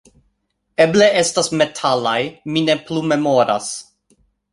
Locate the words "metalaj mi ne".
1.61-2.77